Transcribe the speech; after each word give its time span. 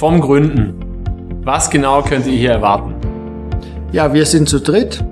vom 0.00 0.18
Gründen. 0.22 0.72
Was 1.44 1.68
genau 1.68 2.00
könnt 2.00 2.26
ihr 2.26 2.32
hier 2.32 2.52
erwarten? 2.52 2.94
Ja, 3.92 4.14
wir 4.14 4.24
sind 4.24 4.48
zu 4.48 4.58
dritt. 4.58 5.04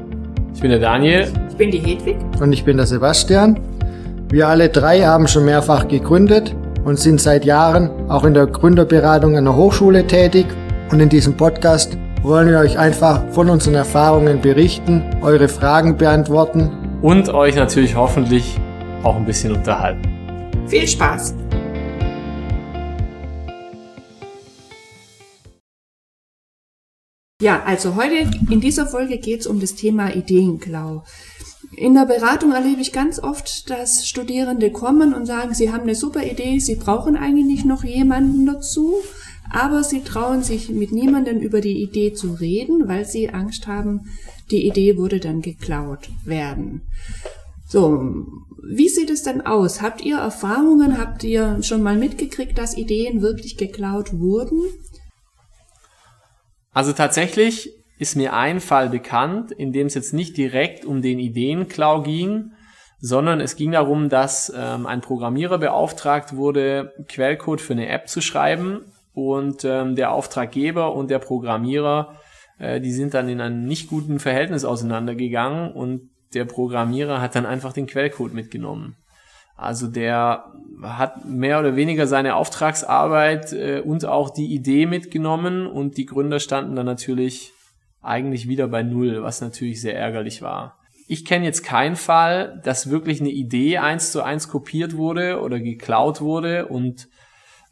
Ich 0.54 0.62
bin 0.62 0.71
der 0.71 0.80
Daniel. 0.80 1.30
Ich 1.51 1.57
bin 1.57 1.71
die 1.71 1.79
Hedwig. 1.79 2.17
Und 2.41 2.54
ich 2.54 2.64
bin 2.64 2.79
der 2.79 2.87
Sebastian. 2.87 3.61
Wir 4.30 4.48
alle 4.48 4.71
drei 4.71 5.03
haben 5.03 5.29
schon 5.29 5.45
mehrfach 5.45 5.88
gegründet 5.88 6.56
und 6.87 6.98
sind 6.98 7.21
seit 7.21 7.45
Jahren 7.45 7.90
auch 8.09 8.24
in 8.24 8.33
der 8.33 8.47
Gründerberatung 8.47 9.37
einer 9.37 9.54
Hochschule 9.54 10.06
tätig. 10.06 10.47
Und 10.91 11.01
in 11.01 11.11
diesem 11.11 11.37
Podcast 11.37 11.99
wollen 12.23 12.49
wir 12.49 12.59
euch 12.59 12.79
einfach 12.79 13.21
von 13.33 13.51
unseren 13.51 13.75
Erfahrungen 13.75 14.41
berichten, 14.41 15.03
eure 15.21 15.49
Fragen 15.49 15.99
beantworten. 15.99 16.70
Und 17.02 17.29
euch 17.29 17.57
natürlich 17.57 17.95
hoffentlich 17.95 18.57
auch 19.02 19.16
ein 19.16 19.27
bisschen 19.27 19.55
unterhalten. 19.55 20.01
Viel 20.66 20.89
Spaß! 20.89 21.34
Ja, 27.41 27.62
also 27.62 27.95
heute 27.95 28.28
in 28.51 28.60
dieser 28.60 28.84
Folge 28.84 29.16
geht 29.19 29.42
es 29.42 29.46
um 29.46 29.60
das 29.60 29.77
Thema 29.77 30.12
Ideenklau. 30.12 31.05
In 31.77 31.95
der 31.95 32.05
Beratung 32.05 32.51
erlebe 32.51 32.80
ich 32.80 32.91
ganz 32.91 33.20
oft, 33.20 33.70
dass 33.70 34.09
Studierende 34.09 34.73
kommen 34.73 35.15
und 35.15 35.24
sagen, 35.24 35.55
sie 35.55 35.70
haben 35.70 35.84
eine 35.84 35.95
super 35.95 36.24
Idee, 36.24 36.59
sie 36.59 36.74
brauchen 36.74 37.15
eigentlich 37.15 37.65
noch 37.65 37.84
jemanden 37.84 38.45
dazu, 38.45 38.95
aber 39.52 39.84
sie 39.84 40.02
trauen 40.02 40.43
sich 40.43 40.69
mit 40.70 40.91
niemandem 40.91 41.38
über 41.38 41.60
die 41.60 41.80
Idee 41.80 42.12
zu 42.12 42.32
reden, 42.32 42.88
weil 42.88 43.05
sie 43.05 43.30
Angst 43.30 43.68
haben, 43.68 44.09
die 44.51 44.66
Idee 44.66 44.98
würde 44.98 45.20
dann 45.20 45.41
geklaut 45.41 46.09
werden. 46.24 46.82
So, 47.68 48.27
wie 48.68 48.88
sieht 48.88 49.10
es 49.10 49.23
denn 49.23 49.43
aus? 49.43 49.80
Habt 49.80 50.05
ihr 50.05 50.18
Erfahrungen? 50.18 50.98
Habt 50.98 51.23
ihr 51.23 51.62
schon 51.62 51.84
mal 51.84 51.96
mitgekriegt, 51.96 52.59
dass 52.59 52.77
Ideen 52.77 53.23
wirklich 53.23 53.57
geklaut 53.57 54.18
wurden? 54.18 54.60
Also 56.79 56.93
tatsächlich 56.93 57.74
ist 57.98 58.15
mir 58.15 58.34
ein 58.34 58.60
Fall 58.60 58.88
bekannt, 58.88 59.51
in 59.51 59.73
dem 59.73 59.88
es 59.88 59.95
jetzt 59.95 60.15
nicht 60.15 60.37
direkt 60.37 60.84
um 60.84 61.02
den 61.02 61.18
Ideenklau 61.18 62.02
ging, 62.02 62.52
sondern 63.01 63.40
es 63.40 63.57
ging 63.57 63.73
darum, 63.73 64.09
dass 64.09 64.53
ähm, 64.57 64.87
ein 64.87 65.01
Programmierer 65.01 65.59
beauftragt 65.59 66.37
wurde, 66.37 66.93
Quellcode 67.09 67.61
für 67.61 67.73
eine 67.73 67.89
App 67.89 68.09
zu 68.09 68.21
schreiben 68.21 68.83
und 69.12 69.65
ähm, 69.65 69.97
der 69.97 70.12
Auftraggeber 70.12 70.95
und 70.95 71.11
der 71.11 71.19
Programmierer, 71.19 72.15
äh, 72.61 72.81
die 72.81 72.93
sind 72.93 73.12
dann 73.12 73.29
in 73.29 73.41
einem 73.41 73.65
nicht 73.65 73.89
guten 73.89 74.21
Verhältnis 74.21 74.65
auseinandergegangen 74.65 75.73
und 75.73 76.11
der 76.33 76.45
Programmierer 76.45 77.21
hat 77.21 77.34
dann 77.34 77.45
einfach 77.45 77.73
den 77.73 77.89
Quellcode 77.89 78.34
mitgenommen. 78.34 78.95
Also 79.59 79.89
der 79.89 80.53
hat 80.83 81.25
mehr 81.25 81.59
oder 81.59 81.75
weniger 81.75 82.06
seine 82.06 82.37
Auftragsarbeit 82.37 83.53
äh, 83.53 83.81
und 83.84 84.06
auch 84.06 84.31
die 84.31 84.47
Idee 84.55 84.87
mitgenommen 84.87 85.67
und 85.67 85.97
die 85.97 86.06
Gründer 86.06 86.39
standen 86.39 86.77
dann 86.77 86.87
natürlich 86.87 87.53
eigentlich 88.00 88.48
wieder 88.48 88.69
bei 88.69 88.84
Null, 88.84 89.23
was 89.25 89.41
natürlich 89.41 89.81
sehr 89.81 89.98
ärgerlich 89.98 90.41
war. 90.41 90.78
Ich 91.09 91.25
kenne 91.25 91.45
jetzt 91.45 91.65
keinen 91.65 91.97
Fall, 91.97 92.61
dass 92.65 92.91
wirklich 92.91 93.20
eine 93.20 93.31
Idee 93.31 93.78
eins 93.78 94.12
zu 94.12 94.23
eins 94.23 94.48
kopiert 94.48 94.97
wurde 94.97 95.41
oder 95.41 95.59
geklaut 95.59 96.20
wurde 96.20 96.67
und 96.67 97.09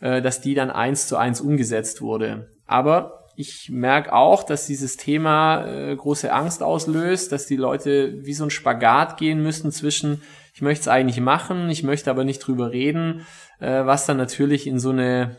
äh, 0.01 0.21
dass 0.21 0.41
die 0.41 0.55
dann 0.55 0.71
eins 0.71 1.07
zu 1.07 1.17
eins 1.17 1.41
umgesetzt 1.41 2.03
wurde. 2.03 2.51
Aber 2.67 3.27
ich 3.37 3.71
merke 3.71 4.13
auch, 4.13 4.43
dass 4.43 4.67
dieses 4.67 4.97
Thema 4.97 5.67
äh, 5.67 5.95
große 5.95 6.33
Angst 6.33 6.65
auslöst, 6.65 7.31
dass 7.31 7.47
die 7.47 7.57
Leute 7.57 8.25
wie 8.25 8.35
so 8.35 8.45
ein 8.45 8.51
Spagat 8.51 9.19
gehen 9.19 9.43
müssen 9.43 9.71
zwischen, 9.71 10.23
ich 10.57 10.63
möchte 10.63 10.81
es 10.81 10.89
eigentlich 10.89 11.21
machen, 11.21 11.69
ich 11.69 11.83
möchte 11.83 12.11
aber 12.11 12.25
nicht 12.25 12.39
drüber 12.39 12.71
reden, 12.71 13.27
äh, 13.61 13.85
was 13.85 14.07
dann 14.07 14.17
natürlich 14.17 14.67
in 14.67 14.79
so 14.79 14.89
eine, 14.89 15.37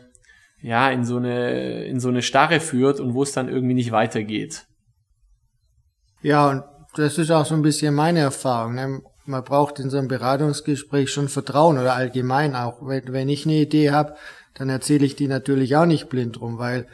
ja, 0.62 0.90
in 0.90 1.04
so 1.04 1.16
eine, 1.16 1.86
in 1.86 1.98
so 1.98 2.08
eine 2.08 2.22
Starre 2.22 2.60
führt 2.60 3.00
und 3.00 3.14
wo 3.14 3.24
es 3.24 3.32
dann 3.32 3.48
irgendwie 3.48 3.74
nicht 3.74 3.90
weitergeht. 3.90 4.66
Ja, 6.22 6.48
und 6.48 6.62
das 6.94 7.18
ist 7.18 7.32
auch 7.32 7.44
so 7.46 7.56
ein 7.56 7.62
bisschen 7.62 7.96
meine 7.96 8.20
Erfahrung. 8.20 8.76
Ne? 8.76 9.02
Man 9.24 9.42
braucht 9.42 9.80
in 9.80 9.90
so 9.90 9.98
einem 9.98 10.06
Beratungsgespräch 10.06 11.10
schon 11.10 11.28
Vertrauen 11.28 11.78
oder 11.78 11.94
allgemein 11.94 12.54
auch. 12.54 12.86
Wenn, 12.86 13.12
wenn 13.12 13.28
ich 13.28 13.44
eine 13.44 13.56
Idee 13.56 13.90
habe, 13.90 14.14
dann 14.54 14.68
erzähle 14.68 15.04
ich 15.04 15.16
die 15.16 15.26
natürlich 15.26 15.74
auch 15.74 15.86
nicht 15.86 16.08
blind 16.08 16.40
rum, 16.40 16.58
weil 16.58 16.86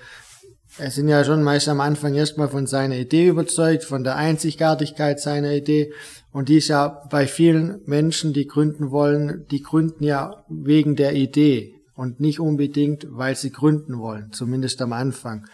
er 0.76 0.90
sind 0.90 1.08
ja 1.08 1.24
schon 1.24 1.42
meist 1.42 1.68
am 1.68 1.80
Anfang 1.80 2.14
erstmal 2.14 2.48
von 2.48 2.66
seiner 2.66 2.96
Idee 2.96 3.28
überzeugt, 3.28 3.84
von 3.84 4.02
der 4.02 4.16
Einzigartigkeit 4.16 5.20
seiner 5.20 5.52
Idee. 5.52 5.92
Und 6.32 6.48
die 6.48 6.56
ist 6.56 6.68
ja 6.68 7.02
bei 7.10 7.28
vielen 7.28 7.80
Menschen, 7.86 8.32
die 8.32 8.46
gründen 8.46 8.90
wollen, 8.90 9.46
die 9.50 9.62
gründen 9.62 10.02
ja 10.02 10.44
wegen 10.48 10.96
der 10.96 11.14
Idee 11.14 11.74
und 11.94 12.18
nicht 12.18 12.40
unbedingt, 12.40 13.06
weil 13.10 13.36
sie 13.36 13.52
gründen 13.52 13.98
wollen, 13.98 14.32
zumindest 14.32 14.82
am 14.82 14.92
Anfang. 14.92 15.46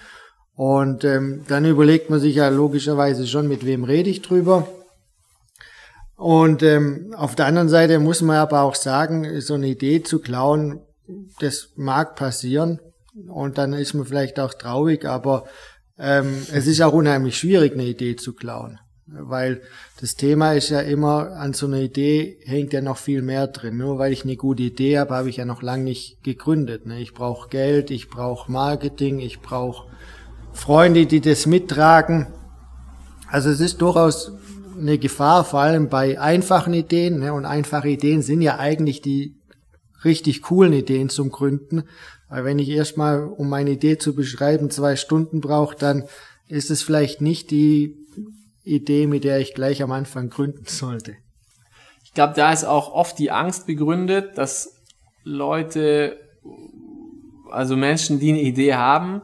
Und 0.54 1.04
ähm, 1.04 1.42
dann 1.48 1.66
überlegt 1.66 2.08
man 2.08 2.20
sich 2.20 2.36
ja 2.36 2.48
logischerweise 2.48 3.26
schon, 3.26 3.46
mit 3.46 3.66
wem 3.66 3.84
rede 3.84 4.08
ich 4.08 4.22
drüber. 4.22 4.68
Und 6.16 6.62
ähm, 6.62 7.14
auf 7.16 7.34
der 7.34 7.46
anderen 7.46 7.68
Seite 7.68 7.98
muss 7.98 8.22
man 8.22 8.36
aber 8.36 8.62
auch 8.62 8.74
sagen, 8.74 9.40
so 9.40 9.54
eine 9.54 9.68
Idee 9.68 10.02
zu 10.02 10.18
klauen, 10.18 10.80
das 11.40 11.70
mag 11.76 12.16
passieren 12.16 12.78
und 13.28 13.58
dann 13.58 13.72
ist 13.72 13.94
man 13.94 14.06
vielleicht 14.06 14.38
auch 14.38 14.54
traurig, 14.54 15.04
aber 15.04 15.44
ähm, 15.98 16.46
es 16.52 16.66
ist 16.66 16.80
auch 16.80 16.92
unheimlich 16.92 17.38
schwierig, 17.38 17.74
eine 17.74 17.84
Idee 17.84 18.16
zu 18.16 18.32
klauen. 18.32 18.78
Weil 19.12 19.62
das 20.00 20.14
Thema 20.14 20.52
ist 20.52 20.68
ja 20.68 20.80
immer, 20.80 21.32
an 21.32 21.52
so 21.52 21.66
einer 21.66 21.80
Idee 21.80 22.38
hängt 22.44 22.72
ja 22.72 22.80
noch 22.80 22.96
viel 22.96 23.22
mehr 23.22 23.48
drin. 23.48 23.76
Nur 23.76 23.98
weil 23.98 24.12
ich 24.12 24.22
eine 24.22 24.36
gute 24.36 24.62
Idee 24.62 24.98
habe, 24.98 25.14
habe 25.16 25.28
ich 25.28 25.38
ja 25.38 25.44
noch 25.44 25.62
lange 25.62 25.82
nicht 25.82 26.22
gegründet. 26.22 26.86
Ne? 26.86 27.00
Ich 27.00 27.12
brauche 27.12 27.48
Geld, 27.48 27.90
ich 27.90 28.08
brauche 28.08 28.50
Marketing, 28.50 29.18
ich 29.18 29.40
brauche 29.40 29.88
Freunde, 30.52 31.06
die 31.06 31.20
das 31.20 31.46
mittragen. 31.46 32.28
Also 33.28 33.50
es 33.50 33.58
ist 33.58 33.82
durchaus 33.82 34.32
eine 34.78 34.96
Gefahr, 34.96 35.44
vor 35.44 35.60
allem 35.60 35.88
bei 35.88 36.20
einfachen 36.20 36.72
Ideen. 36.72 37.18
Ne? 37.18 37.32
Und 37.32 37.46
einfache 37.46 37.88
Ideen 37.88 38.22
sind 38.22 38.42
ja 38.42 38.58
eigentlich 38.58 39.00
die 39.00 39.34
richtig 40.04 40.42
coolen 40.42 40.72
Ideen 40.72 41.08
zum 41.08 41.30
Gründen. 41.30 41.82
Weil 42.30 42.44
wenn 42.44 42.58
ich 42.60 42.68
erstmal, 42.68 43.24
um 43.24 43.48
meine 43.48 43.70
Idee 43.70 43.98
zu 43.98 44.14
beschreiben, 44.14 44.70
zwei 44.70 44.96
Stunden 44.96 45.40
brauche, 45.40 45.76
dann 45.76 46.04
ist 46.48 46.70
es 46.70 46.82
vielleicht 46.82 47.20
nicht 47.20 47.50
die 47.50 47.96
Idee, 48.62 49.06
mit 49.06 49.24
der 49.24 49.40
ich 49.40 49.52
gleich 49.52 49.82
am 49.82 49.90
Anfang 49.90 50.30
gründen 50.30 50.64
sollte. 50.64 51.16
Ich 52.04 52.14
glaube, 52.14 52.34
da 52.34 52.52
ist 52.52 52.64
auch 52.64 52.92
oft 52.92 53.18
die 53.18 53.30
Angst 53.30 53.66
begründet, 53.66 54.38
dass 54.38 54.76
Leute, 55.24 56.18
also 57.50 57.76
Menschen, 57.76 58.20
die 58.20 58.30
eine 58.30 58.42
Idee 58.42 58.74
haben, 58.74 59.22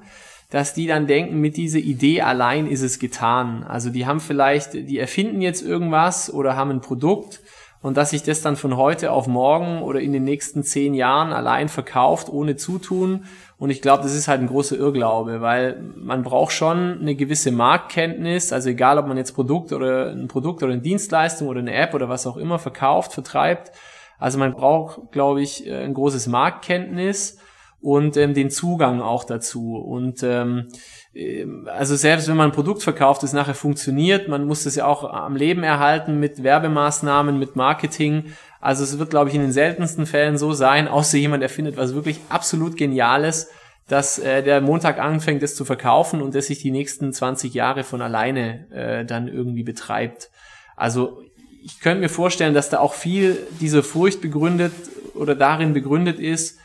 dass 0.50 0.75
die 0.75 0.87
dann 0.87 1.06
denken, 1.06 1.41
mit 1.41 1.56
dieser 1.56 1.78
Idee 1.78 2.22
allein 2.22 2.66
ist 2.66 2.83
es 2.83 2.99
getan. 2.99 3.62
Also 3.62 3.91
die 3.91 4.06
haben 4.06 4.21
vielleicht, 4.21 4.75
die 4.75 4.99
erfinden 4.99 5.41
jetzt 5.41 5.62
irgendwas 5.62 6.33
oder 6.33 6.56
haben 6.56 6.71
ein 6.71 6.81
Produkt 6.81 7.41
und 7.87 7.97
dass 7.97 8.11
sich 8.11 8.25
das 8.25 8.43
dann 8.43 8.57
von 8.57 8.77
heute 8.77 9.13
auf 9.13 9.29
morgen 9.29 9.81
oder 9.81 10.01
in 10.01 10.13
den 10.13 10.25
nächsten 10.25 10.65
zehn 10.65 10.93
Jahren 10.93 11.33
allein 11.33 11.69
verkauft, 11.69 12.29
ohne 12.29 12.57
Zutun. 12.57 13.27
Und 13.59 13.71
ich 13.71 13.81
glaube, 13.81 14.03
das 14.03 14.13
ist 14.13 14.27
halt 14.27 14.41
ein 14.41 14.49
großer 14.49 14.77
Irrglaube, 14.77 15.41
weil 15.41 15.81
man 15.95 16.25
braucht 16.25 16.51
schon 16.51 16.99
eine 17.01 17.15
gewisse 17.15 17.53
Marktkenntnis, 17.53 18.53
also 18.53 18.71
egal, 18.71 18.99
ob 18.99 19.07
man 19.07 19.17
jetzt 19.17 19.35
Produkt 19.37 19.73
oder 19.73 20.11
ein 20.11 20.27
Produkt 20.27 20.65
oder 20.65 20.73
eine 20.73 20.83
Dienstleistung 20.83 21.47
oder 21.47 21.61
eine 21.61 21.75
App 21.75 21.95
oder 21.95 22.09
was 22.09 22.27
auch 22.27 22.37
immer 22.37 22.59
verkauft, 22.59 23.13
vertreibt. 23.13 23.71
Also 24.19 24.37
man 24.37 24.55
braucht, 24.55 25.13
glaube 25.13 25.41
ich, 25.41 25.71
ein 25.71 25.95
großes 25.95 26.27
Marktkenntnis 26.27 27.39
und 27.87 28.17
ähm, 28.17 28.35
den 28.35 28.51
Zugang 28.51 29.01
auch 29.01 29.23
dazu. 29.23 29.77
Und 29.77 30.25
ähm, 30.25 30.67
ähm, 31.15 31.69
also 31.73 31.95
selbst 31.95 32.27
wenn 32.27 32.37
man 32.37 32.51
ein 32.51 32.53
Produkt 32.53 32.83
verkauft, 32.83 33.23
das 33.23 33.33
nachher 33.33 33.55
funktioniert, 33.55 34.27
man 34.27 34.45
muss 34.45 34.65
das 34.65 34.75
ja 34.75 34.87
auch 34.87 35.05
am 35.05 35.37
Leben 35.37 35.63
erhalten 35.63 36.19
mit 36.19 36.43
Werbemaßnahmen, 36.43 37.39
mit 37.39 37.55
Marketing. 37.55 38.33
Also 38.61 38.83
es 38.83 38.99
wird, 38.99 39.11
glaube 39.11 39.29
ich, 39.29 39.37
in 39.37 39.41
den 39.41 39.53
seltensten 39.53 40.05
Fällen 40.05 40.37
so 40.37 40.53
sein, 40.53 40.89
außer 40.89 41.17
jemand 41.17 41.45
erfindet 41.45 41.77
was 41.77 41.95
wirklich 41.95 42.19
absolut 42.29 42.77
Geniales, 42.77 43.51
dass 43.87 44.19
äh, 44.19 44.43
der 44.43 44.60
Montag 44.60 44.99
anfängt, 44.99 45.45
das 45.45 45.55
zu 45.55 45.65
verkaufen 45.65 46.22
und 46.22 46.34
das 46.34 46.49
sich 46.49 46.59
die 46.59 46.72
nächsten 46.72 47.13
20 47.13 47.55
Jahre 47.55 47.84
von 47.84 48.03
alleine 48.03 48.69
äh, 48.72 49.05
dann 49.05 49.28
irgendwie 49.28 49.63
betreibt. 49.63 50.31
Also 50.75 51.22
ich 51.63 51.78
könnte 51.78 52.01
mir 52.01 52.09
vorstellen, 52.09 52.53
dass 52.53 52.69
da 52.69 52.81
auch 52.81 52.95
viel 52.95 53.39
diese 53.60 53.84
Furcht 53.84 54.21
begründet 54.21 54.72
oder 55.15 55.37
darin 55.37 55.72
begründet 55.72 56.19
ist, 56.19 56.59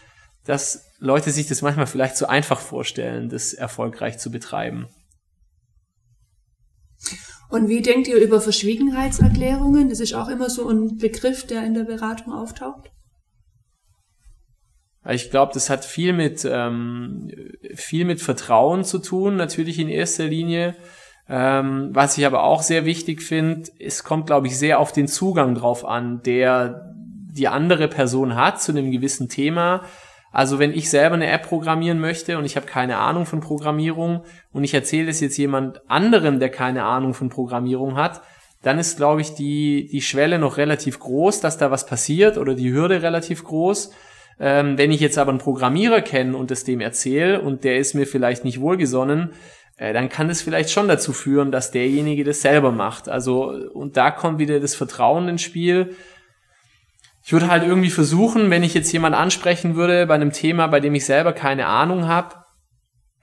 dass 0.45 0.90
Leute 1.01 1.31
sich 1.31 1.47
das 1.47 1.63
manchmal 1.63 1.87
vielleicht 1.87 2.15
zu 2.15 2.29
einfach 2.29 2.59
vorstellen, 2.59 3.27
das 3.27 3.53
erfolgreich 3.53 4.19
zu 4.19 4.29
betreiben. 4.29 4.87
Und 7.49 7.67
wie 7.67 7.81
denkt 7.81 8.07
ihr 8.07 8.17
über 8.17 8.39
Verschwiegenheitserklärungen? 8.39 9.89
Das 9.89 9.99
ist 9.99 10.13
auch 10.13 10.27
immer 10.27 10.49
so 10.51 10.69
ein 10.69 10.97
Begriff, 10.97 11.47
der 11.47 11.65
in 11.65 11.73
der 11.73 11.85
Beratung 11.85 12.31
auftaucht. 12.31 12.91
Ich 15.09 15.31
glaube, 15.31 15.51
das 15.55 15.71
hat 15.71 15.83
viel 15.83 16.13
mit 16.13 16.47
ähm, 16.49 17.31
viel 17.73 18.05
mit 18.05 18.21
Vertrauen 18.21 18.83
zu 18.83 18.99
tun, 18.99 19.35
natürlich 19.35 19.79
in 19.79 19.89
erster 19.89 20.27
Linie. 20.27 20.75
Ähm, 21.27 21.89
was 21.93 22.15
ich 22.19 22.27
aber 22.27 22.43
auch 22.43 22.61
sehr 22.61 22.85
wichtig 22.85 23.23
finde, 23.23 23.71
es 23.79 24.03
kommt, 24.03 24.27
glaube 24.27 24.45
ich, 24.45 24.57
sehr 24.57 24.79
auf 24.79 24.91
den 24.91 25.07
Zugang 25.07 25.55
drauf 25.55 25.83
an, 25.83 26.21
der 26.21 26.93
die 26.95 27.47
andere 27.47 27.87
Person 27.87 28.35
hat 28.35 28.61
zu 28.61 28.71
einem 28.71 28.91
gewissen 28.91 29.29
Thema. 29.29 29.83
Also 30.31 30.59
wenn 30.59 30.73
ich 30.73 30.89
selber 30.89 31.15
eine 31.15 31.29
App 31.29 31.47
programmieren 31.47 31.99
möchte 31.99 32.37
und 32.37 32.45
ich 32.45 32.55
habe 32.55 32.65
keine 32.65 32.97
Ahnung 32.97 33.25
von 33.25 33.41
Programmierung 33.41 34.23
und 34.53 34.63
ich 34.63 34.73
erzähle 34.73 35.09
es 35.09 35.19
jetzt 35.19 35.37
jemand 35.37 35.81
anderem, 35.89 36.39
der 36.39 36.49
keine 36.49 36.83
Ahnung 36.83 37.13
von 37.13 37.29
Programmierung 37.29 37.97
hat, 37.97 38.21
dann 38.61 38.79
ist, 38.79 38.97
glaube 38.97 39.21
ich, 39.21 39.33
die, 39.33 39.89
die 39.91 40.01
Schwelle 40.01 40.39
noch 40.39 40.57
relativ 40.57 40.99
groß, 40.99 41.41
dass 41.41 41.57
da 41.57 41.71
was 41.71 41.85
passiert 41.85 42.37
oder 42.37 42.53
die 42.53 42.71
Hürde 42.71 43.01
relativ 43.01 43.43
groß. 43.43 43.91
Ähm, 44.39 44.77
wenn 44.77 44.91
ich 44.91 45.01
jetzt 45.01 45.17
aber 45.17 45.31
einen 45.31 45.39
Programmierer 45.39 46.01
kenne 46.01 46.37
und 46.37 46.49
es 46.51 46.63
dem 46.63 46.79
erzähle 46.79 47.41
und 47.41 47.63
der 47.63 47.77
ist 47.77 47.93
mir 47.93 48.07
vielleicht 48.07 48.45
nicht 48.45 48.61
wohlgesonnen, 48.61 49.31
äh, 49.77 49.93
dann 49.93 50.09
kann 50.09 50.27
das 50.27 50.41
vielleicht 50.41 50.69
schon 50.69 50.87
dazu 50.87 51.11
führen, 51.11 51.51
dass 51.51 51.71
derjenige 51.71 52.23
das 52.23 52.41
selber 52.41 52.71
macht. 52.71 53.09
Also, 53.09 53.51
und 53.73 53.97
da 53.97 54.11
kommt 54.11 54.39
wieder 54.39 54.59
das 54.59 54.75
Vertrauen 54.75 55.27
ins 55.27 55.41
Spiel 55.41 55.95
ich 57.23 57.33
würde 57.33 57.49
halt 57.49 57.63
irgendwie 57.63 57.89
versuchen, 57.89 58.49
wenn 58.49 58.63
ich 58.63 58.73
jetzt 58.73 58.91
jemand 58.91 59.15
ansprechen 59.15 59.75
würde 59.75 60.07
bei 60.07 60.15
einem 60.15 60.31
Thema, 60.31 60.67
bei 60.67 60.79
dem 60.79 60.95
ich 60.95 61.05
selber 61.05 61.33
keine 61.33 61.67
Ahnung 61.67 62.07
habe, 62.07 62.35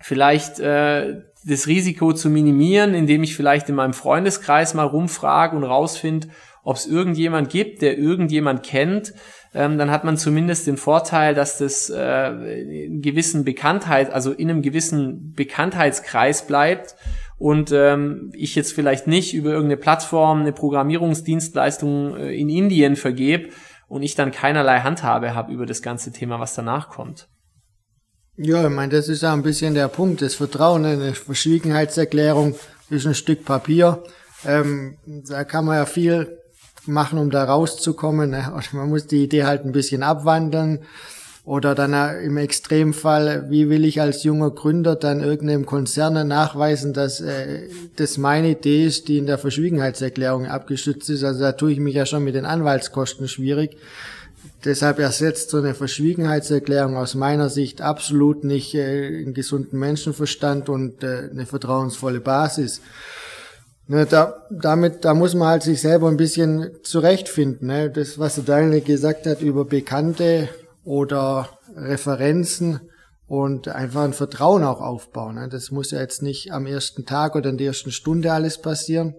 vielleicht 0.00 0.60
äh, 0.60 1.22
das 1.44 1.66
Risiko 1.66 2.12
zu 2.12 2.30
minimieren, 2.30 2.94
indem 2.94 3.22
ich 3.22 3.34
vielleicht 3.34 3.68
in 3.68 3.74
meinem 3.74 3.94
Freundeskreis 3.94 4.74
mal 4.74 4.86
rumfrage 4.86 5.56
und 5.56 5.64
rausfinde, 5.64 6.28
ob 6.62 6.76
es 6.76 6.86
irgendjemand 6.86 7.50
gibt, 7.50 7.82
der 7.82 7.98
irgendjemand 7.98 8.62
kennt, 8.62 9.14
ähm, 9.54 9.78
dann 9.78 9.90
hat 9.90 10.04
man 10.04 10.16
zumindest 10.16 10.66
den 10.66 10.76
Vorteil, 10.76 11.34
dass 11.34 11.58
das 11.58 11.90
äh, 11.90 12.86
in 12.86 13.00
gewissen 13.00 13.44
Bekanntheit, 13.44 14.12
also 14.12 14.32
in 14.32 14.50
einem 14.50 14.62
gewissen 14.62 15.32
Bekanntheitskreis 15.32 16.46
bleibt. 16.46 16.96
Und 17.38 17.72
ähm, 17.72 18.32
ich 18.34 18.56
jetzt 18.56 18.72
vielleicht 18.72 19.06
nicht 19.06 19.32
über 19.32 19.50
irgendeine 19.50 19.76
Plattform 19.76 20.40
eine 20.40 20.52
Programmierungsdienstleistung 20.52 22.16
äh, 22.16 22.34
in 22.34 22.48
Indien 22.48 22.96
vergebe, 22.96 23.50
und 23.88 24.02
ich 24.02 24.14
dann 24.14 24.30
keinerlei 24.30 24.80
Handhabe 24.80 25.34
habe 25.34 25.52
über 25.52 25.66
das 25.66 25.82
ganze 25.82 26.12
Thema, 26.12 26.38
was 26.38 26.54
danach 26.54 26.90
kommt. 26.90 27.28
Ja, 28.36 28.62
ich 28.64 28.70
meine, 28.72 28.92
das 28.92 29.08
ist 29.08 29.22
ja 29.22 29.32
ein 29.32 29.42
bisschen 29.42 29.74
der 29.74 29.88
Punkt. 29.88 30.22
Das 30.22 30.36
Vertrauen, 30.36 30.84
eine 30.84 31.14
Verschwiegenheitserklärung 31.14 32.54
ist 32.88 33.06
ein 33.06 33.14
Stück 33.14 33.44
Papier. 33.44 34.04
Ähm, 34.44 34.96
da 35.06 35.42
kann 35.42 35.64
man 35.64 35.76
ja 35.76 35.86
viel 35.86 36.38
machen, 36.86 37.18
um 37.18 37.30
da 37.30 37.44
rauszukommen. 37.44 38.30
Ne? 38.30 38.52
Man 38.72 38.88
muss 38.88 39.06
die 39.08 39.24
Idee 39.24 39.44
halt 39.44 39.64
ein 39.64 39.72
bisschen 39.72 40.04
abwandeln. 40.04 40.84
Oder 41.48 41.74
dann 41.74 41.94
im 42.22 42.36
Extremfall, 42.36 43.46
wie 43.48 43.70
will 43.70 43.86
ich 43.86 44.02
als 44.02 44.22
junger 44.22 44.50
Gründer 44.50 44.96
dann 44.96 45.22
irgendeinem 45.22 45.64
Konzern 45.64 46.28
nachweisen, 46.28 46.92
dass 46.92 47.22
äh, 47.22 47.70
das 47.96 48.18
meine 48.18 48.50
Idee 48.50 48.84
ist, 48.84 49.08
die 49.08 49.16
in 49.16 49.24
der 49.24 49.38
Verschwiegenheitserklärung 49.38 50.44
abgestützt 50.44 51.08
ist. 51.08 51.24
Also 51.24 51.40
da 51.40 51.52
tue 51.52 51.72
ich 51.72 51.80
mich 51.80 51.94
ja 51.94 52.04
schon 52.04 52.22
mit 52.22 52.34
den 52.34 52.44
Anwaltskosten 52.44 53.28
schwierig. 53.28 53.78
Deshalb 54.66 54.98
ersetzt 54.98 55.48
so 55.48 55.56
eine 55.56 55.72
Verschwiegenheitserklärung 55.72 56.98
aus 56.98 57.14
meiner 57.14 57.48
Sicht 57.48 57.80
absolut 57.80 58.44
nicht 58.44 58.74
äh, 58.74 59.06
einen 59.06 59.32
gesunden 59.32 59.78
Menschenverstand 59.78 60.68
und 60.68 61.02
äh, 61.02 61.30
eine 61.30 61.46
vertrauensvolle 61.46 62.20
Basis. 62.20 62.82
Ne, 63.86 64.04
da, 64.04 64.46
damit, 64.50 65.06
da 65.06 65.14
muss 65.14 65.34
man 65.34 65.48
halt 65.48 65.62
sich 65.62 65.80
selber 65.80 66.08
ein 66.08 66.18
bisschen 66.18 66.72
zurechtfinden. 66.82 67.68
Ne? 67.68 67.88
Das, 67.88 68.18
was 68.18 68.34
der 68.34 68.44
Daniel 68.44 68.82
gesagt 68.82 69.24
hat 69.24 69.40
über 69.40 69.64
Bekannte 69.64 70.50
oder 70.88 71.50
Referenzen 71.76 72.80
und 73.26 73.68
einfach 73.68 74.04
ein 74.04 74.14
Vertrauen 74.14 74.64
auch 74.64 74.80
aufbauen. 74.80 75.34
Ne? 75.34 75.50
Das 75.50 75.70
muss 75.70 75.90
ja 75.90 76.00
jetzt 76.00 76.22
nicht 76.22 76.50
am 76.50 76.64
ersten 76.64 77.04
Tag 77.04 77.36
oder 77.36 77.50
in 77.50 77.58
der 77.58 77.66
ersten 77.66 77.92
Stunde 77.92 78.32
alles 78.32 78.62
passieren. 78.62 79.14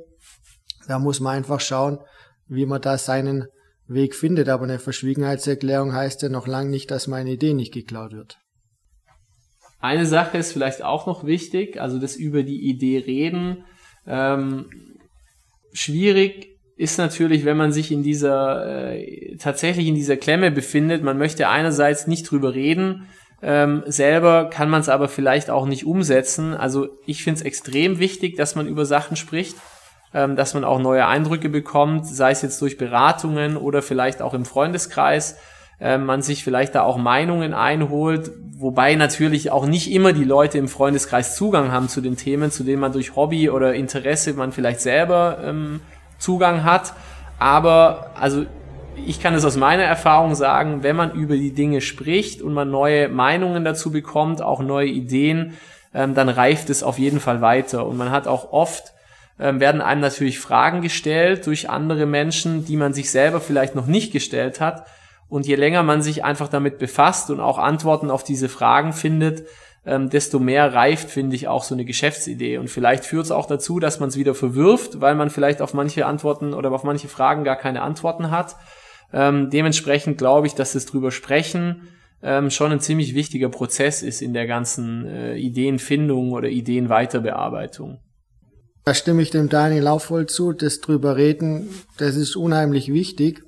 Da 0.88 0.98
muss 0.98 1.19
man 1.19 1.36
einfach 1.36 1.60
schauen, 1.60 2.00
wie 2.48 2.66
man 2.66 2.81
da 2.81 2.98
seinen 2.98 3.45
Weg 3.86 4.16
findet. 4.16 4.50
Aber 4.50 4.63
eine 4.63 4.80
Verschwiegenheitserklärung 4.80 5.94
heißt 5.94 6.24
ja 6.24 6.30
noch 6.30 6.48
lange 6.48 6.71
nicht, 6.71 6.89
dass 6.89 7.06
meine 7.06 7.30
Idee 7.30 7.54
nicht 7.54 7.72
geklaut 7.72 8.13
wird. 8.13 8.39
Eine 9.80 10.07
Sache 10.07 10.39
ist 10.39 10.54
vielleicht 10.54 10.81
auch 10.81 11.06
noch 11.06 11.24
wichtig, 11.24 11.80
also 11.80 12.00
das 12.00 12.15
über 12.15 12.42
die 12.42 12.68
Idee 12.68 12.98
reden. 12.98 13.63
Ähm, 14.07 14.72
schwierig 15.72 16.58
ist 16.79 16.97
natürlich, 16.97 17.43
wenn 17.43 17.57
man 17.57 17.73
sich 17.73 17.91
in 17.91 18.03
dieser 18.03 18.93
äh, 18.93 19.35
tatsächlich 19.35 19.87
in 19.87 19.95
dieser 19.95 20.15
Klemme 20.15 20.49
befindet, 20.49 21.03
man 21.03 21.17
möchte 21.17 21.49
einerseits 21.49 22.07
nicht 22.07 22.31
drüber 22.31 22.53
reden, 22.53 23.05
ähm, 23.41 23.83
selber 23.85 24.49
kann 24.49 24.69
man 24.69 24.79
es 24.79 24.87
aber 24.87 25.09
vielleicht 25.09 25.49
auch 25.49 25.65
nicht 25.65 25.85
umsetzen. 25.85 26.53
Also 26.53 26.87
ich 27.05 27.21
finde 27.21 27.39
es 27.39 27.45
extrem 27.45 27.99
wichtig, 27.99 28.37
dass 28.37 28.55
man 28.55 28.65
über 28.65 28.85
Sachen 28.85 29.17
spricht, 29.17 29.57
ähm, 30.13 30.37
dass 30.37 30.53
man 30.53 30.63
auch 30.63 30.79
neue 30.79 31.05
Eindrücke 31.05 31.49
bekommt, 31.49 32.07
sei 32.07 32.31
es 32.31 32.41
jetzt 32.43 32.61
durch 32.61 32.77
Beratungen 32.77 33.57
oder 33.57 33.81
vielleicht 33.81 34.21
auch 34.21 34.33
im 34.33 34.45
Freundeskreis. 34.45 35.37
Ähm, 35.81 36.05
man 36.05 36.21
sich 36.21 36.45
vielleicht 36.45 36.75
da 36.75 36.83
auch 36.83 36.97
Meinungen 36.97 37.53
einholt, 37.53 38.31
wobei 38.57 38.95
natürlich 38.95 39.51
auch 39.51 39.65
nicht 39.65 39.91
immer 39.91 40.13
die 40.13 40.23
Leute 40.23 40.57
im 40.57 40.69
Freundeskreis 40.69 41.35
Zugang 41.35 41.73
haben 41.73 41.89
zu 41.89 41.99
den 41.99 42.15
Themen, 42.15 42.51
zu 42.51 42.63
denen 42.63 42.79
man 42.79 42.93
durch 42.93 43.17
Hobby 43.17 43.49
oder 43.49 43.73
Interesse 43.73 44.33
man 44.33 44.53
vielleicht 44.53 44.79
selber 44.79 45.39
ähm, 45.43 45.81
Zugang 46.19 46.63
hat. 46.63 46.94
Aber 47.39 48.12
also 48.16 48.45
ich 49.06 49.21
kann 49.21 49.33
es 49.33 49.45
aus 49.45 49.57
meiner 49.57 49.83
Erfahrung 49.83 50.36
sagen, 50.36 50.83
wenn 50.83 50.95
man 50.95 51.12
über 51.13 51.36
die 51.36 51.54
Dinge 51.54 51.81
spricht 51.81 52.42
und 52.42 52.54
man 52.54 52.69
neue 52.69 53.10
Meinungen 53.10 53.63
dazu 53.66 53.92
bekommt, 53.92 54.42
auch 54.42 54.62
neue 54.62 54.88
Ideen, 54.88 55.57
ähm, 55.94 56.13
dann 56.13 56.30
reift 56.30 56.69
es 56.69 56.83
auf 56.83 57.00
jeden 57.00 57.19
Fall 57.19 57.42
weiter. 57.42 57.86
Und 57.86 57.98
man 57.98 58.12
hat 58.12 58.27
auch 58.27 58.51
oft, 58.51 58.94
ähm, 59.39 59.60
werden 59.60 59.81
einem 59.81 60.01
natürlich 60.01 60.39
Fragen 60.39 60.81
gestellt 60.81 61.48
durch 61.48 61.69
andere 61.69 62.06
Menschen, 62.06 62.65
die 62.65 62.77
man 62.77 62.94
sich 62.94 63.10
selber 63.10 63.39
vielleicht 63.39 63.75
noch 63.75 63.88
nicht 63.88 64.12
gestellt 64.12 64.62
hat. 64.62 64.86
Und 65.30 65.45
je 65.45 65.56
länger 65.56 65.83
man 65.83 66.01
sich 66.01 66.24
einfach 66.24 66.50
damit 66.50 66.80
befasst 66.80 67.30
und 67.30 67.39
auch 67.39 67.57
Antworten 67.57 68.10
auf 68.10 68.24
diese 68.24 68.50
Fragen 68.50 68.94
findet, 68.94 69.48
ähm, 69.89 70.09
desto 70.09 70.39
mehr 70.39 70.74
reift, 70.74 71.09
finde 71.09 71.36
ich, 71.36 71.47
auch 71.47 71.63
so 71.63 71.74
eine 71.74 71.83
Geschäftsidee. 71.83 72.57
Und 72.57 72.69
vielleicht 72.69 73.06
führt 73.06 73.25
es 73.25 73.31
auch 73.31 73.47
dazu, 73.47 73.80
dass 73.80 74.00
man 74.00 74.09
es 74.09 74.18
wieder 74.18 74.36
verwirft, 74.36 75.01
weil 75.01 75.15
man 75.15 75.30
vielleicht 75.30 75.62
auf 75.62 75.74
manche 75.74 76.06
Antworten 76.06 76.53
oder 76.53 76.71
auf 76.71 76.83
manche 76.83 77.07
Fragen 77.07 77.44
gar 77.44 77.56
keine 77.56 77.81
Antworten 77.81 78.30
hat. 78.30 78.56
Ähm, 79.12 79.50
dementsprechend 79.50 80.18
glaube 80.19 80.47
ich, 80.47 80.53
dass 80.53 80.74
das 80.74 80.86
drüber 80.86 81.12
sprechen 81.12 81.88
ähm, 82.21 82.51
schon 82.51 82.71
ein 82.71 82.80
ziemlich 82.80 83.15
wichtiger 83.15 83.50
Prozess 83.50 84.03
ist 84.03 84.21
in 84.21 84.33
der 84.33 84.45
ganzen 84.45 85.06
äh, 85.06 85.36
Ideenfindung 85.38 86.33
oder 86.33 86.50
Ideenweiterbearbeitung. 86.50 88.00
Da 88.86 88.94
stimme 88.94 89.21
ich 89.21 89.31
dem 89.31 89.50
Daniel 89.50 90.00
voll 90.00 90.27
zu. 90.27 90.53
Das 90.53 90.81
drüber 90.81 91.15
reden, 91.15 91.69
das 91.97 92.15
ist 92.15 92.36
unheimlich 92.36 92.91
wichtig 92.94 93.44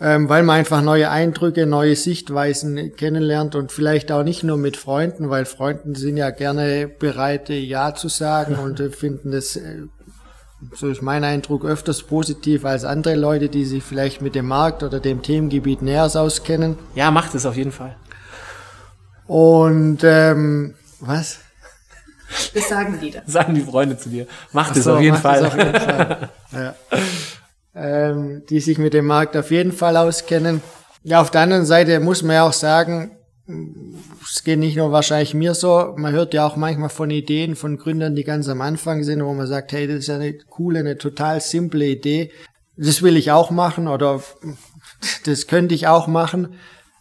ähm, 0.00 0.28
weil 0.28 0.44
man 0.44 0.60
einfach 0.60 0.80
neue 0.80 1.10
Eindrücke, 1.10 1.66
neue 1.66 1.96
Sichtweisen 1.96 2.94
kennenlernt 2.96 3.54
und 3.56 3.72
vielleicht 3.72 4.12
auch 4.12 4.22
nicht 4.22 4.44
nur 4.44 4.56
mit 4.56 4.76
Freunden, 4.76 5.28
weil 5.28 5.44
Freunden 5.44 5.94
sind 5.96 6.16
ja 6.16 6.30
gerne 6.30 6.86
bereit, 6.86 7.48
Ja 7.48 7.94
zu 7.94 8.08
sagen 8.08 8.56
und 8.62 8.78
äh, 8.80 8.90
finden 8.90 9.32
das, 9.32 9.56
äh, 9.56 9.82
so 10.74 10.88
ist 10.88 11.02
mein 11.02 11.24
Eindruck, 11.24 11.64
öfters 11.64 12.02
positiv 12.02 12.64
als 12.64 12.84
andere 12.84 13.16
Leute, 13.16 13.48
die 13.48 13.64
sich 13.64 13.82
vielleicht 13.82 14.22
mit 14.22 14.34
dem 14.34 14.46
Markt 14.46 14.82
oder 14.82 15.00
dem 15.00 15.22
Themengebiet 15.22 15.82
näher 15.82 16.04
auskennen. 16.04 16.78
Ja, 16.94 17.10
macht 17.10 17.34
es 17.34 17.46
auf 17.46 17.56
jeden 17.56 17.72
Fall. 17.72 17.96
Und 19.26 19.98
ähm, 20.02 20.74
was? 21.00 21.40
Das 22.54 22.68
sagen 22.68 22.98
die 23.00 23.10
dann. 23.10 23.22
Sagen 23.26 23.54
die 23.54 23.62
Freunde 23.62 23.96
zu 23.96 24.10
dir. 24.10 24.26
Macht 24.52 24.76
es 24.76 24.84
so, 24.84 24.94
auf 24.94 25.00
jeden 25.00 25.16
Fall. 25.16 25.46
Auf 25.46 25.56
jeden 25.56 25.74
Fall. 25.74 26.28
ja 26.52 26.74
ähm, 27.78 28.42
die 28.50 28.60
sich 28.60 28.78
mit 28.78 28.94
dem 28.94 29.06
Markt 29.06 29.36
auf 29.36 29.50
jeden 29.50 29.72
Fall 29.72 29.96
auskennen. 29.96 30.60
Ja, 31.04 31.20
auf 31.20 31.30
der 31.30 31.42
anderen 31.42 31.66
Seite 31.66 32.00
muss 32.00 32.22
man 32.22 32.34
ja 32.34 32.42
auch 32.44 32.52
sagen, 32.52 33.12
es 34.30 34.44
geht 34.44 34.58
nicht 34.58 34.76
nur 34.76 34.92
wahrscheinlich 34.92 35.32
mir 35.32 35.54
so, 35.54 35.94
man 35.96 36.12
hört 36.12 36.34
ja 36.34 36.46
auch 36.46 36.56
manchmal 36.56 36.90
von 36.90 37.10
Ideen 37.10 37.56
von 37.56 37.78
Gründern, 37.78 38.14
die 38.14 38.24
ganz 38.24 38.48
am 38.48 38.60
Anfang 38.60 39.04
sind, 39.04 39.24
wo 39.24 39.32
man 39.32 39.46
sagt, 39.46 39.72
hey, 39.72 39.86
das 39.86 40.00
ist 40.00 40.08
ja 40.08 40.16
eine 40.16 40.34
coole, 40.34 40.80
eine 40.80 40.98
total 40.98 41.40
simple 41.40 41.86
Idee. 41.86 42.30
Das 42.76 43.02
will 43.02 43.16
ich 43.16 43.30
auch 43.30 43.50
machen 43.50 43.88
oder 43.88 44.22
das 45.24 45.46
könnte 45.46 45.74
ich 45.74 45.86
auch 45.86 46.08
machen. 46.08 46.54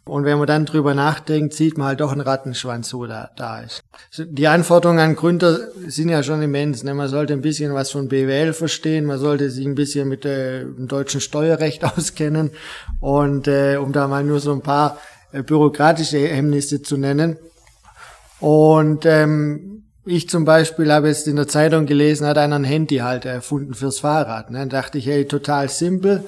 Und 0.07 0.25
wenn 0.25 0.37
man 0.37 0.47
dann 0.47 0.65
drüber 0.65 0.93
nachdenkt, 0.93 1.53
sieht 1.53 1.77
man 1.77 1.87
halt 1.87 1.99
doch 1.99 2.11
einen 2.11 2.21
Rattenschwanz, 2.21 2.93
wo 2.93 3.05
da, 3.05 3.29
da 3.35 3.59
ist. 3.59 3.81
Die 4.17 4.47
Anforderungen 4.47 4.99
an 4.99 5.15
Gründer 5.15 5.59
sind 5.87 6.09
ja 6.09 6.23
schon 6.23 6.41
immens. 6.41 6.83
Ne? 6.83 6.93
Man 6.93 7.09
sollte 7.09 7.33
ein 7.33 7.41
bisschen 7.41 7.73
was 7.73 7.91
von 7.91 8.07
BWL 8.07 8.53
verstehen, 8.53 9.05
man 9.05 9.19
sollte 9.19 9.49
sich 9.49 9.65
ein 9.65 9.75
bisschen 9.75 10.07
mit 10.07 10.25
äh, 10.25 10.61
dem 10.61 10.87
deutschen 10.87 11.21
Steuerrecht 11.21 11.83
auskennen 11.97 12.51
und 12.99 13.47
äh, 13.47 13.77
um 13.77 13.91
da 13.91 14.07
mal 14.07 14.23
nur 14.23 14.39
so 14.39 14.53
ein 14.53 14.61
paar 14.61 14.97
äh, 15.31 15.43
bürokratische 15.43 16.19
Hemmnisse 16.19 16.81
zu 16.81 16.97
nennen. 16.97 17.37
Und 18.39 19.05
ähm, 19.05 19.83
ich 20.05 20.29
zum 20.29 20.45
Beispiel 20.45 20.91
habe 20.91 21.09
jetzt 21.09 21.27
in 21.27 21.35
der 21.35 21.47
Zeitung 21.47 21.85
gelesen, 21.85 22.27
hat 22.27 22.37
einer 22.37 22.55
ein 22.55 22.63
Handy 22.63 22.97
halt 22.97 23.25
erfunden 23.25 23.73
fürs 23.73 23.99
Fahrrad. 23.99 24.51
Ne? 24.51 24.59
Dann 24.59 24.69
dachte 24.69 24.97
ich, 24.97 25.05
hey, 25.05 25.25
total 25.25 25.67
simpel, 25.67 26.23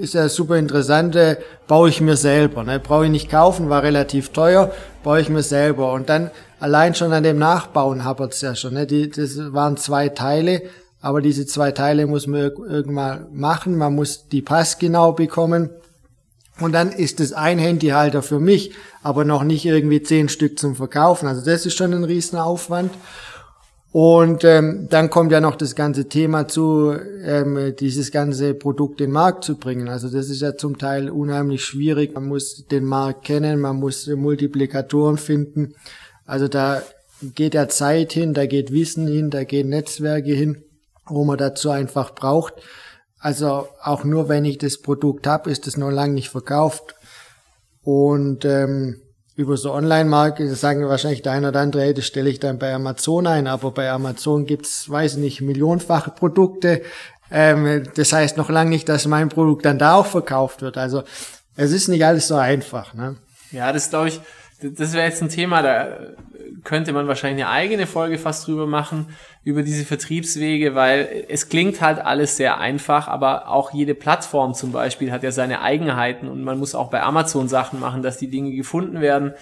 ist 0.00 0.14
ja 0.14 0.28
super 0.28 0.56
interessant, 0.56 1.14
äh, 1.14 1.36
baue 1.68 1.88
ich 1.88 2.00
mir 2.00 2.16
selber. 2.16 2.64
Ne? 2.64 2.80
Brauche 2.80 3.04
ich 3.04 3.10
nicht 3.10 3.30
kaufen, 3.30 3.68
war 3.68 3.82
relativ 3.82 4.30
teuer, 4.30 4.72
baue 5.02 5.20
ich 5.20 5.28
mir 5.28 5.42
selber. 5.42 5.92
Und 5.92 6.08
dann 6.08 6.30
allein 6.58 6.94
schon 6.94 7.12
an 7.12 7.22
dem 7.22 7.38
Nachbauen 7.38 8.04
hapert's 8.04 8.40
ja 8.40 8.54
schon. 8.54 8.74
Ne? 8.74 8.86
Die, 8.86 9.10
das 9.10 9.52
waren 9.52 9.76
zwei 9.76 10.08
Teile, 10.08 10.62
aber 11.00 11.20
diese 11.20 11.46
zwei 11.46 11.72
Teile 11.72 12.06
muss 12.06 12.26
man 12.26 12.40
irgendwann 12.40 13.26
machen. 13.32 13.76
Man 13.76 13.94
muss 13.94 14.28
die 14.28 14.42
passgenau 14.42 15.12
bekommen. 15.12 15.70
Und 16.58 16.72
dann 16.72 16.92
ist 16.92 17.20
es 17.20 17.32
ein 17.32 17.58
Handyhalter 17.58 18.22
für 18.22 18.38
mich, 18.38 18.72
aber 19.02 19.24
noch 19.24 19.44
nicht 19.44 19.64
irgendwie 19.64 20.02
zehn 20.02 20.28
Stück 20.28 20.58
zum 20.58 20.76
Verkaufen. 20.76 21.26
Also 21.26 21.44
das 21.44 21.64
ist 21.64 21.76
schon 21.76 21.94
ein 21.94 22.04
Riesenaufwand. 22.04 22.92
Und 23.92 24.44
ähm, 24.44 24.86
dann 24.88 25.10
kommt 25.10 25.32
ja 25.32 25.40
noch 25.40 25.56
das 25.56 25.74
ganze 25.74 26.08
Thema 26.08 26.46
zu, 26.46 26.94
ähm, 27.24 27.74
dieses 27.78 28.12
ganze 28.12 28.54
Produkt 28.54 29.00
in 29.00 29.08
den 29.08 29.12
Markt 29.12 29.42
zu 29.42 29.56
bringen. 29.56 29.88
Also 29.88 30.08
das 30.08 30.30
ist 30.30 30.42
ja 30.42 30.56
zum 30.56 30.78
Teil 30.78 31.10
unheimlich 31.10 31.64
schwierig. 31.64 32.14
Man 32.14 32.28
muss 32.28 32.66
den 32.66 32.84
Markt 32.84 33.24
kennen, 33.24 33.60
man 33.60 33.76
muss 33.76 34.06
Multiplikatoren 34.06 35.18
finden. 35.18 35.74
Also 36.24 36.46
da 36.46 36.82
geht 37.34 37.54
ja 37.54 37.68
Zeit 37.68 38.12
hin, 38.12 38.32
da 38.32 38.46
geht 38.46 38.72
Wissen 38.72 39.08
hin, 39.08 39.30
da 39.30 39.42
gehen 39.42 39.68
Netzwerke 39.68 40.32
hin, 40.32 40.62
wo 41.06 41.24
man 41.24 41.36
dazu 41.36 41.70
einfach 41.70 42.14
braucht. 42.14 42.54
Also 43.18 43.66
auch 43.82 44.04
nur 44.04 44.28
wenn 44.28 44.44
ich 44.44 44.58
das 44.58 44.78
Produkt 44.78 45.26
habe, 45.26 45.50
ist 45.50 45.66
es 45.66 45.76
noch 45.76 45.90
lange 45.90 46.14
nicht 46.14 46.30
verkauft. 46.30 46.94
Und 47.82 48.44
ähm, 48.44 49.02
über 49.40 49.56
so 49.56 49.72
Online-Markt 49.72 50.40
sagen 50.56 50.86
wahrscheinlich 50.86 51.22
der 51.22 51.32
eine 51.32 51.48
oder 51.48 51.60
andere, 51.60 51.82
hey, 51.82 51.94
das 51.94 52.06
stelle 52.06 52.28
ich 52.28 52.40
dann 52.40 52.58
bei 52.58 52.72
Amazon 52.74 53.26
ein, 53.26 53.46
aber 53.46 53.70
bei 53.70 53.90
Amazon 53.90 54.44
gibt's, 54.44 54.88
weiß 54.88 55.16
nicht, 55.16 55.40
millionenfache 55.40 56.10
Produkte. 56.10 56.82
Ähm, 57.30 57.84
das 57.94 58.12
heißt 58.12 58.36
noch 58.36 58.50
lange 58.50 58.70
nicht, 58.70 58.88
dass 58.88 59.06
mein 59.06 59.30
Produkt 59.30 59.64
dann 59.64 59.78
da 59.78 59.94
auch 59.94 60.06
verkauft 60.06 60.60
wird. 60.60 60.76
Also 60.76 61.02
es 61.56 61.72
ist 61.72 61.88
nicht 61.88 62.04
alles 62.04 62.28
so 62.28 62.36
einfach. 62.36 62.92
Ne? 62.94 63.16
Ja, 63.50 63.72
das 63.72 63.88
glaube 63.88 64.08
ich, 64.08 64.20
das 64.60 64.92
wäre 64.92 65.06
jetzt 65.06 65.22
ein 65.22 65.30
Thema, 65.30 65.62
da 65.62 65.98
könnte 66.64 66.92
man 66.92 67.08
wahrscheinlich 67.08 67.44
eine 67.44 67.52
eigene 67.52 67.86
Folge 67.86 68.18
fast 68.18 68.46
drüber 68.46 68.66
machen, 68.66 69.14
über 69.44 69.62
diese 69.62 69.84
Vertriebswege, 69.84 70.74
weil 70.74 71.24
es 71.28 71.48
klingt 71.48 71.80
halt 71.80 71.98
alles 71.98 72.36
sehr 72.36 72.58
einfach, 72.58 73.08
aber 73.08 73.48
auch 73.48 73.72
jede 73.72 73.94
Plattform 73.94 74.54
zum 74.54 74.72
Beispiel 74.72 75.12
hat 75.12 75.22
ja 75.22 75.32
seine 75.32 75.62
Eigenheiten 75.62 76.28
und 76.28 76.42
man 76.44 76.58
muss 76.58 76.74
auch 76.74 76.90
bei 76.90 77.02
Amazon 77.02 77.48
Sachen 77.48 77.80
machen, 77.80 78.02
dass 78.02 78.18
die 78.18 78.30
Dinge 78.30 78.52
gefunden 78.52 79.00
werden. 79.00 79.32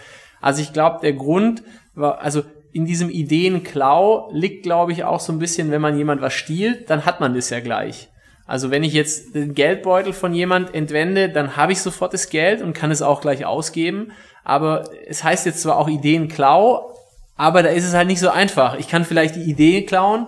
Also 0.40 0.62
ich 0.62 0.72
glaube, 0.72 1.00
der 1.02 1.14
Grund 1.14 1.62
war, 1.94 2.20
also 2.20 2.42
in 2.72 2.84
diesem 2.84 3.10
Ideenklau 3.10 4.30
liegt, 4.32 4.62
glaube 4.62 4.92
ich, 4.92 5.04
auch 5.04 5.20
so 5.20 5.32
ein 5.32 5.38
bisschen, 5.38 5.70
wenn 5.70 5.80
man 5.80 5.96
jemand 5.96 6.20
was 6.20 6.34
stiehlt, 6.34 6.90
dann 6.90 7.04
hat 7.04 7.20
man 7.20 7.34
das 7.34 7.50
ja 7.50 7.60
gleich. 7.60 8.08
Also 8.46 8.70
wenn 8.70 8.82
ich 8.82 8.94
jetzt 8.94 9.34
den 9.34 9.54
Geldbeutel 9.54 10.12
von 10.12 10.32
jemand 10.32 10.74
entwende, 10.74 11.28
dann 11.28 11.56
habe 11.56 11.72
ich 11.72 11.82
sofort 11.82 12.14
das 12.14 12.30
Geld 12.30 12.62
und 12.62 12.72
kann 12.72 12.90
es 12.90 13.02
auch 13.02 13.20
gleich 13.20 13.44
ausgeben. 13.44 14.12
Aber 14.42 14.84
es 15.06 15.22
heißt 15.22 15.44
jetzt 15.44 15.60
zwar 15.60 15.76
auch 15.76 15.88
Ideenklau, 15.88 16.94
aber 17.38 17.62
da 17.62 17.70
ist 17.70 17.86
es 17.86 17.94
halt 17.94 18.08
nicht 18.08 18.20
so 18.20 18.28
einfach. 18.28 18.74
Ich 18.74 18.88
kann 18.88 19.06
vielleicht 19.06 19.36
die 19.36 19.44
Idee 19.44 19.82
klauen, 19.82 20.26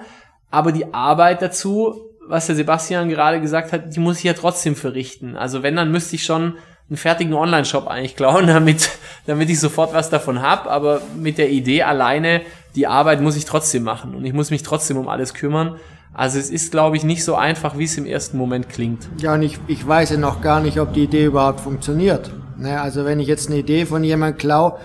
aber 0.51 0.73
die 0.73 0.95
Arbeit 0.95 1.43
dazu, 1.43 2.01
was 2.27 2.47
der 2.47 2.57
Sebastian 2.57 3.09
gerade 3.09 3.41
gesagt 3.41 3.73
hat, 3.73 3.95
die 3.95 4.01
muss 4.01 4.19
ich 4.19 4.25
ja 4.25 4.33
trotzdem 4.33 4.77
verrichten. 4.77 5.37
Also 5.37 5.63
wenn, 5.63 5.77
dann 5.77 5.91
müsste 5.91 6.15
ich 6.15 6.25
schon 6.25 6.55
einen 6.89 6.97
fertigen 6.97 7.35
Online-Shop 7.35 7.89
eigentlich 7.89 8.17
klauen, 8.17 8.47
damit, 8.49 8.91
damit 9.27 9.51
ich 9.51 9.59
sofort 9.59 9.93
was 9.93 10.09
davon 10.09 10.41
hab. 10.41 10.67
Aber 10.69 11.03
mit 11.17 11.37
der 11.37 11.51
Idee 11.51 11.83
alleine, 11.83 12.43
die 12.77 12.87
Arbeit 12.87 13.21
muss 13.21 13.37
ich 13.37 13.45
trotzdem 13.45 13.83
machen 13.83 14.15
und 14.15 14.25
ich 14.25 14.33
muss 14.33 14.51
mich 14.51 14.63
trotzdem 14.63 14.97
um 14.97 15.09
alles 15.09 15.35
kümmern. 15.35 15.77
Also 16.15 16.39
es 16.39 16.49
ist, 16.51 16.71
glaube 16.71 16.97
ich, 16.97 17.03
nicht 17.03 17.25
so 17.25 17.35
einfach, 17.35 17.77
wie 17.77 17.85
es 17.85 17.99
im 17.99 18.07
ersten 18.07 18.39
Moment 18.39 18.69
klingt. 18.69 19.09
Ja, 19.19 19.35
und 19.35 19.43
ich, 19.43 19.59
ich 19.67 19.87
weiß 19.87 20.11
ja 20.11 20.17
noch 20.17 20.41
gar 20.41 20.61
nicht, 20.61 20.79
ob 20.79 20.93
die 20.93 21.05
Idee 21.05 21.25
überhaupt 21.25 21.61
funktioniert. 21.61 22.31
Ne, 22.57 22.81
also 22.81 23.05
wenn 23.05 23.21
ich 23.21 23.27
jetzt 23.27 23.49
eine 23.49 23.59
Idee 23.59 23.87
von 23.87 24.05
jemandem 24.05 24.37
klaue, 24.37 24.79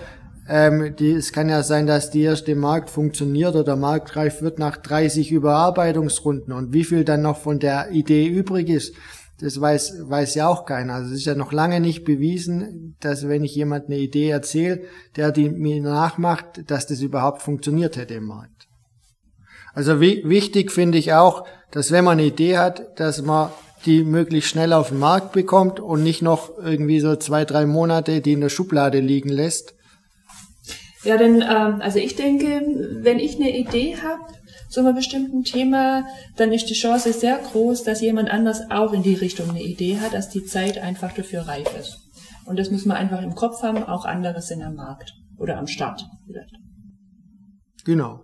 ähm, 0.48 0.94
die, 0.96 1.12
es 1.12 1.32
kann 1.32 1.48
ja 1.48 1.62
sein, 1.62 1.86
dass 1.86 2.10
die 2.10 2.22
erste 2.22 2.54
Markt 2.54 2.90
funktioniert 2.90 3.56
oder 3.56 3.76
marktreif 3.76 4.42
wird 4.42 4.58
nach 4.58 4.76
30 4.76 5.32
Überarbeitungsrunden. 5.32 6.52
Und 6.52 6.72
wie 6.72 6.84
viel 6.84 7.04
dann 7.04 7.22
noch 7.22 7.38
von 7.38 7.58
der 7.58 7.90
Idee 7.90 8.26
übrig 8.26 8.68
ist, 8.68 8.94
das 9.40 9.60
weiß, 9.60 10.08
weiß 10.08 10.34
ja 10.34 10.48
auch 10.48 10.64
keiner. 10.64 10.94
Also 10.94 11.12
es 11.12 11.20
ist 11.20 11.26
ja 11.26 11.34
noch 11.34 11.52
lange 11.52 11.80
nicht 11.80 12.04
bewiesen, 12.04 12.96
dass 13.00 13.28
wenn 13.28 13.44
ich 13.44 13.54
jemand 13.54 13.86
eine 13.86 13.98
Idee 13.98 14.30
erzähle, 14.30 14.82
der 15.16 15.32
die 15.32 15.50
mir 15.50 15.82
nachmacht, 15.82 16.70
dass 16.70 16.86
das 16.86 17.00
überhaupt 17.00 17.42
funktioniert 17.42 17.96
hätte 17.96 18.14
im 18.14 18.24
Markt. 18.24 18.68
Also 19.74 20.00
wie, 20.00 20.22
wichtig 20.26 20.72
finde 20.72 20.96
ich 20.96 21.12
auch, 21.12 21.46
dass 21.70 21.90
wenn 21.90 22.04
man 22.04 22.18
eine 22.18 22.28
Idee 22.28 22.56
hat, 22.56 22.98
dass 22.98 23.20
man 23.20 23.50
die 23.84 24.04
möglichst 24.04 24.50
schnell 24.50 24.72
auf 24.72 24.88
den 24.88 24.98
Markt 24.98 25.32
bekommt 25.32 25.80
und 25.80 26.02
nicht 26.02 26.22
noch 26.22 26.56
irgendwie 26.58 27.00
so 27.00 27.14
zwei, 27.16 27.44
drei 27.44 27.66
Monate 27.66 28.22
die 28.22 28.32
in 28.32 28.40
der 28.40 28.48
Schublade 28.48 29.00
liegen 29.00 29.28
lässt, 29.28 29.75
ja, 31.06 31.16
denn 31.16 31.36
ähm, 31.42 31.80
also 31.80 31.98
ich 31.98 32.16
denke, 32.16 32.46
wenn 33.00 33.18
ich 33.18 33.36
eine 33.36 33.56
Idee 33.56 33.96
habe 33.96 34.22
zu 34.68 34.80
einem 34.80 34.94
bestimmten 34.94 35.44
Thema, 35.44 36.06
dann 36.36 36.52
ist 36.52 36.68
die 36.68 36.74
Chance 36.74 37.12
sehr 37.12 37.38
groß, 37.38 37.84
dass 37.84 38.00
jemand 38.00 38.30
anders 38.30 38.70
auch 38.70 38.92
in 38.92 39.02
die 39.02 39.14
Richtung 39.14 39.50
eine 39.50 39.62
Idee 39.62 39.98
hat, 40.00 40.12
dass 40.12 40.28
die 40.28 40.44
Zeit 40.44 40.78
einfach 40.78 41.12
dafür 41.12 41.42
reif 41.42 41.68
ist. 41.78 41.98
Und 42.46 42.58
das 42.58 42.70
muss 42.70 42.84
man 42.84 42.96
einfach 42.96 43.22
im 43.22 43.34
Kopf 43.34 43.62
haben, 43.62 43.84
auch 43.84 44.04
andere 44.04 44.42
sind 44.42 44.62
am 44.62 44.74
Markt 44.74 45.12
oder 45.38 45.58
am 45.58 45.66
Start 45.66 46.04
vielleicht. 46.26 46.54
Genau. 47.84 48.20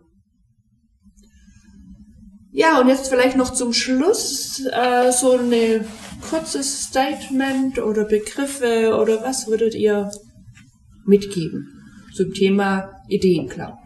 Ja, 2.50 2.80
und 2.80 2.88
jetzt 2.88 3.08
vielleicht 3.08 3.36
noch 3.36 3.50
zum 3.50 3.72
Schluss 3.72 4.62
äh, 4.72 5.10
so 5.12 5.38
ein 5.38 5.86
kurzes 6.28 6.84
Statement 6.84 7.78
oder 7.78 8.04
Begriffe 8.04 8.98
oder 9.00 9.22
was 9.22 9.46
würdet 9.46 9.74
ihr 9.74 10.10
mitgeben? 11.06 11.81
Zum 12.14 12.32
Thema 12.32 12.90
Ideenklau. 13.08 13.78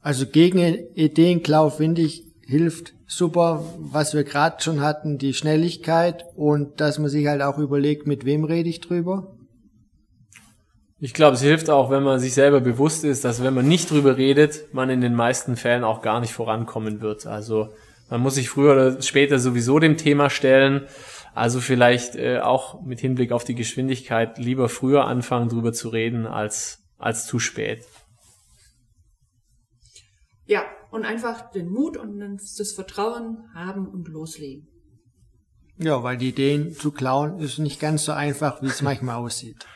Also 0.00 0.26
gegen 0.26 0.58
Ideenklau 0.94 1.70
finde 1.70 2.02
ich 2.02 2.24
hilft 2.46 2.92
super, 3.06 3.64
was 3.78 4.14
wir 4.14 4.24
gerade 4.24 4.62
schon 4.62 4.80
hatten, 4.80 5.18
die 5.18 5.34
Schnelligkeit 5.34 6.24
und 6.36 6.80
dass 6.80 6.98
man 6.98 7.08
sich 7.08 7.26
halt 7.26 7.42
auch 7.42 7.58
überlegt, 7.58 8.06
mit 8.06 8.24
wem 8.24 8.44
rede 8.44 8.68
ich 8.68 8.80
drüber. 8.80 9.34
Ich 11.00 11.12
glaube, 11.12 11.34
es 11.34 11.42
hilft 11.42 11.68
auch, 11.70 11.90
wenn 11.90 12.02
man 12.02 12.18
sich 12.18 12.34
selber 12.34 12.60
bewusst 12.60 13.04
ist, 13.04 13.24
dass 13.24 13.42
wenn 13.42 13.54
man 13.54 13.68
nicht 13.68 13.90
drüber 13.90 14.16
redet, 14.16 14.72
man 14.72 14.90
in 14.90 15.00
den 15.00 15.14
meisten 15.14 15.56
Fällen 15.56 15.84
auch 15.84 16.02
gar 16.02 16.20
nicht 16.20 16.32
vorankommen 16.32 17.00
wird. 17.00 17.26
Also 17.26 17.68
man 18.08 18.20
muss 18.20 18.36
sich 18.36 18.48
früher 18.48 18.72
oder 18.72 19.02
später 19.02 19.38
sowieso 19.38 19.78
dem 19.78 19.96
Thema 19.96 20.30
stellen. 20.30 20.82
Also 21.34 21.60
vielleicht 21.60 22.14
äh, 22.14 22.38
auch 22.38 22.82
mit 22.82 23.00
Hinblick 23.00 23.32
auf 23.32 23.44
die 23.44 23.56
Geschwindigkeit 23.56 24.38
lieber 24.38 24.68
früher 24.68 25.06
anfangen, 25.06 25.48
drüber 25.48 25.72
zu 25.72 25.88
reden, 25.88 26.26
als 26.26 26.83
als 26.98 27.26
zu 27.26 27.38
spät. 27.38 27.84
Ja, 30.46 30.64
und 30.90 31.04
einfach 31.04 31.50
den 31.50 31.70
Mut 31.70 31.96
und 31.96 32.20
das 32.20 32.72
Vertrauen 32.72 33.48
haben 33.54 33.88
und 33.88 34.08
loslegen. 34.08 34.68
Ja, 35.78 36.02
weil 36.02 36.16
die 36.16 36.28
Ideen 36.28 36.72
zu 36.72 36.92
klauen 36.92 37.40
ist 37.40 37.58
nicht 37.58 37.80
ganz 37.80 38.04
so 38.04 38.12
einfach, 38.12 38.62
wie 38.62 38.66
es 38.66 38.82
manchmal 38.82 39.16
aussieht. 39.16 39.66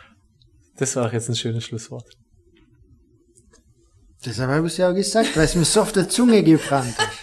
Das 0.77 0.95
war 0.95 1.05
doch 1.05 1.13
jetzt 1.13 1.29
ein 1.29 1.35
schönes 1.35 1.65
Schlusswort. 1.65 2.09
Deshalb 4.25 4.51
habe 4.51 4.67
ich 4.67 4.73
es 4.75 4.79
ja 4.79 4.91
auch 4.91 4.95
gesagt, 4.95 5.37
weil 5.37 5.45
es 5.45 5.55
mir 5.55 5.65
so 5.65 5.81
auf 5.81 5.93
der 5.93 6.09
Zunge 6.09 6.43
gebrannt 6.43 6.97
hat. 6.99 7.18